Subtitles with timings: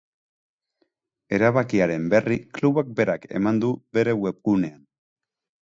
[1.39, 4.85] Erabakiaren berri klubak berak eman du bere webgunean.